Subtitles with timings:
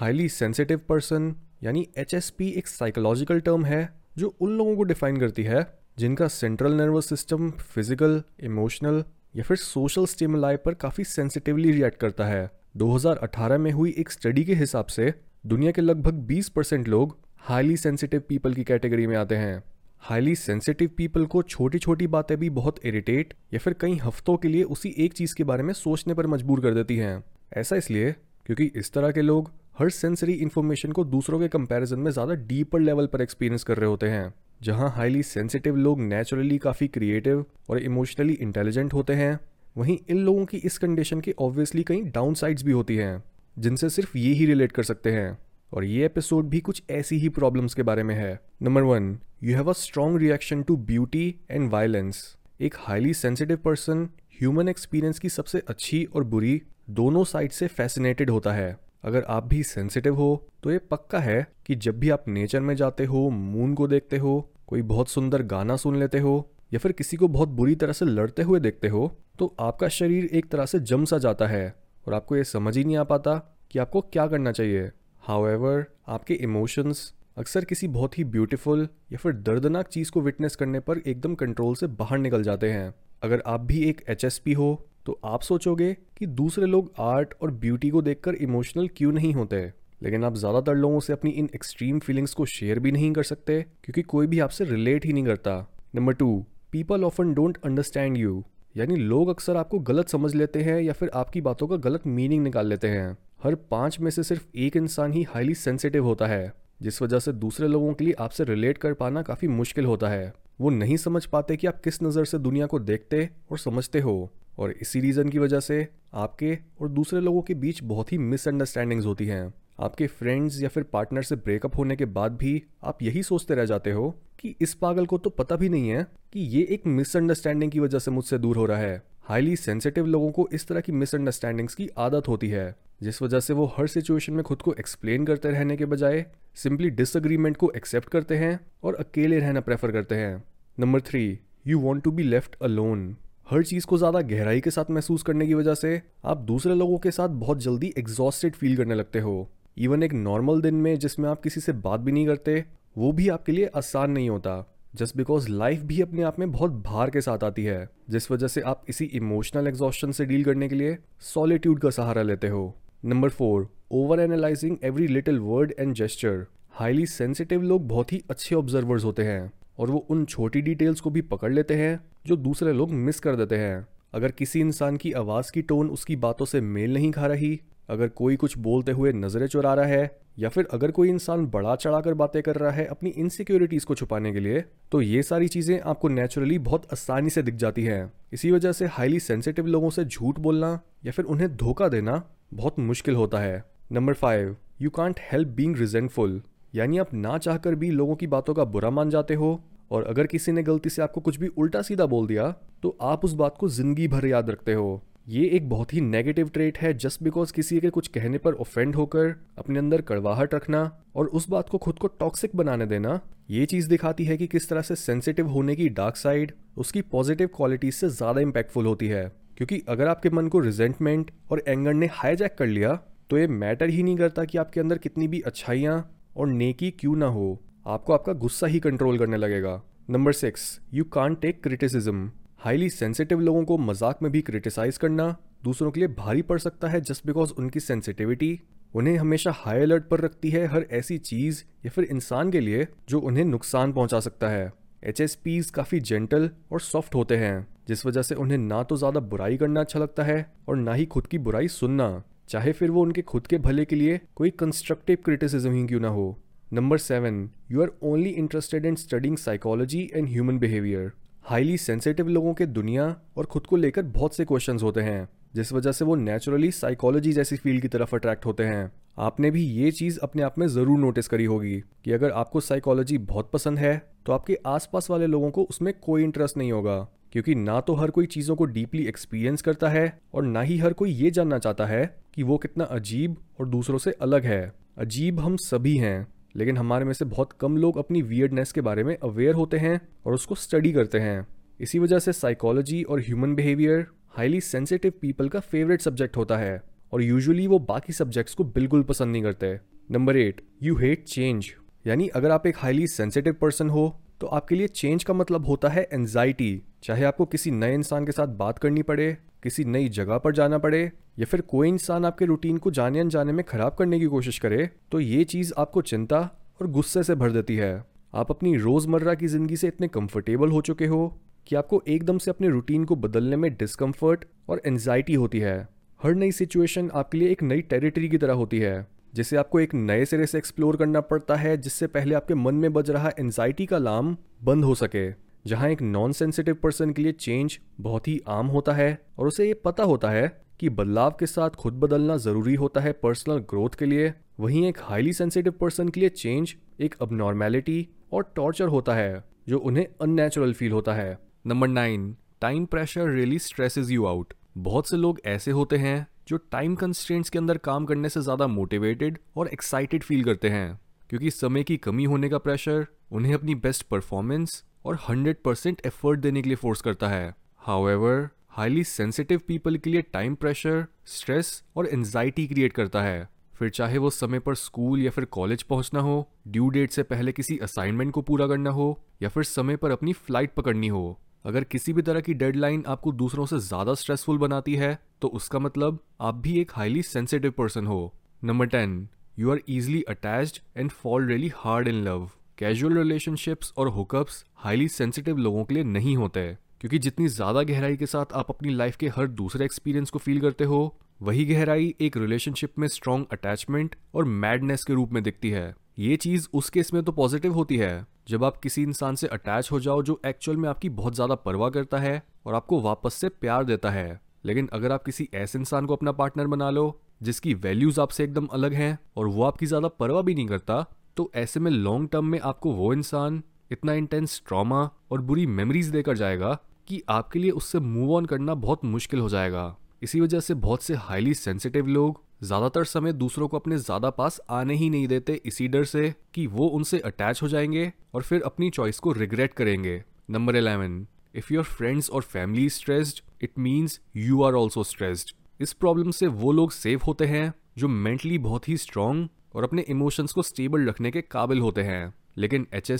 [0.00, 3.88] Highly sensitive person यानी H एक psychological term है,
[4.18, 5.66] जो उन लोगों को डिफाइन करती है,
[5.98, 9.04] जिनका central nervous system physical emotional
[9.36, 14.44] या फिर सोशल स्टिमुलाई पर काफ़ी सेंसिटिवली रिएक्ट करता है। 2018 में हुई एक स्टडी
[14.44, 15.14] के हिसाब से,
[15.46, 19.62] दुनिया के लगभग 20 परसेंट लोग हाईली सेंसिटिव पीपल की कैटेगरी में आते हैं।
[20.00, 24.48] हाईली सेंसिटिव पीपल को छोटी छोटी बातें भी बहुत इरिटेट या फिर कई हफ्तों के
[24.48, 28.12] लिए उसी एक चीज़ के बारे में सोचने पर मजबूर कर देती हैं। ऐसा इसलिए,
[28.46, 32.80] क्योंकि इस तरह के लोग हर सेंसरी इन्फॉर्मेशन को दूसरों के कंपैरिजन में ज़्यादा डीपर
[32.80, 37.78] लेवल पर एक्सपीरियंस कर रहे होते हैं, जहाँ हाईली सेंसिटिव लोग नेचुरली काफ़ी क्रिएटिव और
[37.78, 39.38] इमोशनली इंटेलिजेंट होते हैं।
[39.76, 42.34] वहीं इन लोगों की इस कंडीशन के ऑब्वियसली कई डाउन
[42.64, 43.22] भी होती हैं,
[43.56, 45.38] जिनसे सिर्फ़ ये ही रिलेट कर सकते हैं।
[45.72, 49.56] और ये एपिसोड भी कुछ ऐसी ही प्रॉब्लम्स के बारे में है। Number one you
[49.56, 52.22] have a strong reaction to beauty and violence
[52.60, 54.08] एक highly sensitive person
[54.40, 56.60] human experience की सबसे अच्छी और बुरी
[56.92, 61.46] दोनों साइड से फैसिनेटेड होता है। अगर आप भी सेंसिटिव हो तो ये पक्का है
[61.66, 65.42] कि जब भी आप नेचर में जाते हो मून को देखते हो, कोई बहुत सुंदर
[65.42, 68.88] गाना सुन लेते हो, या फिर किसी को बहुत बुरी तरह से लड़ते हुए देखते
[68.88, 71.74] हो तो आपका शरीर एक तरह से जम सा जाता है
[72.06, 73.34] और आपको ये समझ ही नहीं आ पाता
[73.70, 74.90] कि आपको क्या करना चाहिए।
[75.22, 80.80] हाउ आपके इमोशंस अक्सर किसी बहुत ही ब्यूटीफुल या फिर दर्दनाक चीज़ को विटनेस करने
[80.80, 85.18] पर एकदम कंट्रोल से बाहर निकल जाते हैं। अगर आप भी एक एचएसपी हो तो
[85.24, 90.24] आप सोचोगे कि दूसरे लोग आर्ट और ब्यूटी को देखकर इमोशनल क्यों नहीं होते लेकिन
[90.24, 94.02] आप ज़्यादातर लोगों से अपनी इन एक्सट्रीम फीलिंग्स को शेयर भी नहीं कर सकते, क्योंकि
[94.02, 98.42] कोई भी आपसे रिलेट ही नहीं करता। Number two, people often don't understand you.
[98.76, 102.42] यानी लोग अक्सर आपको गलत समझ लेते हैं या फिर आपकी बातों का गलत मीनिंग
[102.44, 106.52] निकाल लेते हैं। हर पाँच में से सिर्फ़ एक इंसान ही हाईली सेंसिटिव होता है,
[106.82, 110.32] जिस वजह से दूसरे लोगों के लिए आपसे रिलेट कर पाना काफ़ी मुश्किल होता है।
[110.60, 114.30] वो नहीं समझ पाते कि आप किस नज़र से दुनिया को देखते और समझते हो।
[114.60, 119.06] और इसी रीज़न की वजह से आपके और दूसरे लोगों के बीच बहुत ही मिसअंडरस्टैंडिंग्स
[119.06, 123.22] होती हैं। आपके फ्रेंड्स या फिर पार्टनर से ब्रेकअप होने के बाद भी आप यही
[123.22, 126.62] सोचते रह जाते हो कि इस पागल को तो पता भी नहीं है कि ये
[126.70, 130.66] एक मिसअंडरस्टैंडिंग की वजह से मुझसे दूर हो रहा है। हाईली सेंसिटिव लोगों को इस
[130.68, 134.62] तरह की मिसअंडरस्टैंडिंग्स की आदत होती है, जिस वजह से वो हर सिचुएशन में खुद
[134.62, 136.24] को एक्सप्लेन करते रहने के बजाय
[136.54, 140.42] सिंपली डिसअग्रीमेंट को एक्सेप्ट करते हैं और अकेले रहना प्रेफर करते हैं।
[140.78, 143.14] Number three you want to be left alone
[143.50, 146.98] हर चीज़ को ज़्यादा गहराई के साथ महसूस करने की वजह से आप दूसरे लोगों
[146.98, 151.28] के साथ बहुत जल्दी एग्जॉस्टेड फील करने लगते हो। इवन एक नॉर्मल दिन में जिसमें
[151.30, 152.64] आप किसी से बात भी नहीं करते,
[152.98, 154.54] वो भी आपके लिए आसान नहीं होता।
[154.94, 158.48] जस्ट बिकॉज़ लाइफ भी अपने आप में बहुत भार के साथ आती है, जिस वजह
[158.48, 162.74] से आप इसी इमोशनल एग्जॉस्टन से डील करने के लिए सॉलिट्यूड का सहारा लेते हो।
[163.04, 168.54] Number four over analysing every little word and gesture highly sensitive लोग बहुत ही अच्छे
[168.54, 172.72] ऑब्जर्वर्स होते हैं। और वो उन छोटी डिटेल्स को भी पकड़ लेते हैं जो दूसरे
[172.72, 176.60] लोग मिस कर देते हैं। अगर किसी इंसान की आवाज़ की टोन उसकी बातों से
[176.60, 180.66] मेल नहीं खा रही, अगर कोई कुछ बोलते हुए नज़रें चुरा रहा है, या फिर
[180.72, 184.64] अगर कोई इंसान बड़ा चढ़ाकर बातें कर रहा है अपनी इनसिक्योरिटीज को छुपाने के लिए
[184.92, 188.86] तो ये सारी चीज़ें आपको नेचुरली बहुत आसानी से दिख जाती हैं। इसी वजह से
[188.88, 192.22] हाईली सेंसिटिव लोगों से झूठ बोलना या फिर उन्हें धोखा देना
[192.54, 196.40] बहुत मुश्किल होता है। Number five you can't help being resentful
[196.74, 200.26] यानी आप ना चाहकर भी लोगों की बातों का बुरा मान जाते हो और अगर
[200.26, 202.50] किसी ने गलती से आपको कुछ भी उल्टा सीधा बोल दिया
[202.82, 206.48] तो आप उस बात को ज़िंदगी भर याद रखते हो। ये एक बहुत ही नेगेटिव
[206.48, 210.90] ट्रेट है जस्ट बिकॉज़ किसी के कुछ कहने पर ऑफेंड होकर, अपने अंदर कड़वाहट रखना
[211.16, 214.68] और उस बात को खुद को टॉक्सिक बनाने देना, ये चीज़ दिखाती है कि किस
[214.68, 219.24] तरह से सेंसिटिव होने की डार्क साइड उसकी पॉजिटिव क्वालिटीज से ज़्यादा इम्पैक्टफुल होती है।
[219.56, 222.98] क्योंकि अगर आपके मन को रिजेंटमेंट और एंगर ने हाईजैक कर लिया
[223.30, 225.98] तो ये मैटर ही नहीं करता कि आपके अंदर कितनी भी अच्छाइयाँ
[226.36, 229.80] और नेकी क्यों ना हो। आपको आपका गुस्सा ही कंट्रोल करने लगेगा।
[230.10, 235.34] Number six you can't take criticism highly sensitive लोगों को मज़ाक में भी क्रिटिसाइज करना
[235.64, 238.58] दूसरों के लिए भारी पड़ सकता है जस्ट बिकॉज़ उनकी सेंसिटिविटी
[238.94, 242.86] उन्हें हमेशा हाई अलर्ट पर रखती है हर ऐसी चीज़ या फिर इंसान के लिए
[243.08, 248.22] जो उन्हें नुकसान पहुँचा सकता है। एच काफ़ी जेंटल और सॉफ्ट होते हैं, जिस वजह
[248.22, 251.38] से उन्हें ना तो ज़्यादा बुराई करना अच्छा लगता है और ना ही खुद की
[251.38, 255.86] बुराई सुनना, चाहे फिर वो उनके खुद के भले के लिए कोई कंस्ट्रक्टिव क्रिटिसिज्म ही
[255.86, 256.38] क्यों ना हो।
[256.72, 261.10] Number seven you are only interested in studying psychology and human behaviour
[261.44, 263.04] highly sensitive लोगों के दुनिया
[263.36, 267.32] और खुद को लेकर बहुत से क्वेश्चन होते हैं, जिस वजह से वो नेचुरली साइकोलॉजी
[267.32, 270.98] जैसी फ़ील्ड की तरफ़ अट्रैक्ट होते हैं। आपने भी ये चीज़ अपने आप में ज़रूर
[270.98, 273.96] नोटिस करी होगी कि अगर आपको साइकोलॉजी बहुत पसंद है
[274.26, 276.98] तो आपके आसपास वाले लोगों को उसमें कोई इंटरेस्ट नहीं होगा,
[277.32, 280.92] क्योंकि ना तो हर कोई चीज़ों को डीपली एक्सपीरियंस करता है और ना ही हर
[280.92, 285.40] कोई ये जानना चाहता है कि वो कितना अजीब और दूसरों से अलग है। अजीब
[285.40, 286.26] हम सभी हैं।
[286.56, 290.00] लेकिन हमारे में से बहुत कम लोग अपनी वियर्डनेस के बारे में अवेयर होते हैं
[290.26, 291.46] और उसको स्टडी करते हैं।
[291.80, 296.82] इसी वजह से साइकोलॉजी और human behaviour highly sensitive people का फेवरेट सब्जेक्ट होता है
[297.12, 299.78] और यूजुअली वो बाकी सब्जेक्ट्स को बिल्कुल पसंद नहीं करते।
[300.10, 301.70] Number eight you hate change
[302.06, 305.88] यानी अगर आप एक हाईली सेंसिटिव पर्सन हो तो आपके लिए चेंज का मतलब होता
[305.88, 310.38] है एनजाइटी चाहे आपको किसी नए इंसान के साथ बात करनी पड़े किसी नई जगह
[310.38, 311.00] पर जाना पड़े,
[311.38, 314.88] या फिर कोई इंसान आपके रूटीन को जाने अनजाने में खराब करने की कोशिश करे
[315.12, 316.40] तो ये चीज़ आपको चिंता
[316.80, 317.92] और गुस्से से भर देती है।
[318.34, 321.26] आप अपनी रोज़मर्रा की ज़िंदगी से इतने कंफर्टेबल हो चुके हो
[321.66, 325.76] कि आपको एकदम से अपने रूटीन को बदलने में डिस्कम्फर्ट और एनजाइटी होती है।
[326.20, 329.94] हर नई सिचुएशन आपके लिए एक नई टेरिटरी की तरह होती है, जिसे आपको एक
[329.94, 333.86] नए सिरे से एक्सप्लोर करना पड़ता है, जिससे पहले आपके मन में बज रहा एनजाइटी
[333.86, 335.28] का लाम बंद हो सके।
[335.64, 339.66] जहाँ एक नॉन सेंसिटिव पर्सन के लिए चेंज बहुत ही आम होता है और उसे
[339.66, 340.46] ये पता होता है
[340.80, 344.98] कि बदलाव के साथ खुद बदलना ज़रूरी होता है पर्सनल ग्रोथ के लिए। वहीं एक
[345.02, 350.72] हाईली सेंसिटिव पर्सन के लिए चेंज एक अबनॉर्मेलिटी और टॉर्चर होता है, जो उन्हें अननेचुरल
[350.72, 355.70] फील होता है। Number nine time pressure really stresses you out बहुत से लोग ऐसे
[355.70, 360.44] होते हैं जो टाइम कंस्ट्रेंट्स के अंदर काम करने से ज़्यादा मोटिवेटेड और एक्साइटेड फील
[360.44, 365.54] करते हैं, क्योंकि समय की कमी होने का प्रेशर उन्हें अपनी बेस्ट परफॉर्मेंस और 100
[365.64, 370.54] परसेंट एफर्ट देने के लिए फोर्स करता है। हाउएवर हाईली सेंसिटिव पीपल के लिए टाइम
[370.54, 375.44] प्रेशर स्ट्रेस और एनजाइटी क्रिएट करता है। फिर चाहे वो समय पर स्कूल या फिर
[375.50, 379.64] कॉलेज पहुँचना हो ड्यू डेट से पहले किसी असाइनमेंट को पूरा करना हो, या फिर
[379.64, 383.78] समय पर अपनी फ़्लाइट पकड़नी हो। अगर किसी भी तरह की डेडलाइन आपको दूसरों से
[383.78, 388.32] ज़्यादा स्ट्रेसफुल बनाती है तो उसका मतलब आप भी एक हाईली सेंसिटिव पर्सन हो।
[388.62, 392.48] Number ten you are easily attached and fall really hard in love
[392.80, 396.62] casual relationships और हुकअप्स हाईली सेंसिटिव लोगों के लिए नहीं होते
[397.00, 400.60] क्योंकि जितनी ज़्यादा गहराई के साथ आप अपनी लाइफ के हर दूसरे एक्सपीरियंस को फील
[400.60, 405.70] करते हो, वही गहराई एक रिलेशनशिप में स्ट्रॉन्ग अटैचमेंट और मैडनेस के रूप में दिखती
[405.70, 409.46] है। ये चीज़ उस केस में तो पॉजिटिव होती है, जब आप किसी इंसान से
[409.48, 413.34] अटैच हो जाओ जो एक्चुअल में आपकी बहुत ज़्यादा परवाह करता है और आपको वापस
[413.34, 417.20] से प्यार देता है। लेकिन अगर आप किसी ऐसे इंसान को अपना पार्टनर बना लो,
[417.42, 421.04] जिसकी वैल्यूज़ आपसे एकदम अलग हैं और वो आपकी ज़्यादा परवाह भी नहीं करता
[421.36, 426.08] तो ऐसे में लॉन्ग टर्म में आपको वो इंसान, इतना इंटेंस ट्रॉमा और बुरी मेमोरीज
[426.08, 426.78] देकर जाएगा
[427.08, 431.02] कि आपके लिए उससे मूव ऑन करना बहुत मुश्किल हो जाएगा। इसी वजह से बहुत
[431.02, 435.60] से हाईली सेंसिटिव लोग ज़्यादातर समय दूसरों को अपने ज़्यादा पास आने ही नहीं देते
[435.64, 439.74] इसी डर से कि वो उनसे अटैच हो जाएँगे और फिर अपनी चॉइस को रिग्रेट
[439.74, 445.54] करेंगे। Number eleven if your friends और family stressed it means you are also stressed
[445.80, 450.02] इस प्रॉब्लम से वो लोग सेफ़ होते हैं जो मेंटली बहुत ही स्ट्रांग और अपने
[450.02, 453.10] इमोशंस को स्टेबल रखने के काबिल होते हैं। लेकिन एच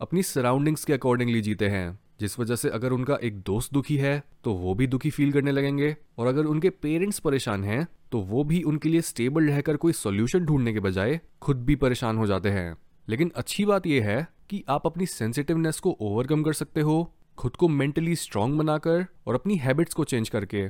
[0.00, 4.22] अपनी सराउंडिंग्स के अकॉर्डिंगली जीते हैं, जिस वजह से अगर उनका एक दोस्त दुखी है
[4.44, 8.44] तो वो भी दुखी फील करने लगेंगे। और अगर उनके पेरेंट्स परेशान हैं तो वो
[8.44, 12.50] भी उनके लिए स्टेबल रहकर कोई सोल्यूशन ढूँढने के बजाय खुद भी परेशान हो जाते
[12.50, 12.76] हैं।
[13.08, 17.56] लेकिन अच्छी बात यह है कि आप अपनी सेंसिटिवनेस को ओवरकम कर सकते हो, खुद
[17.56, 20.68] को मेंटली स्ट्रांग बनाकर और अपनी हैबिट्स को चेंज करके।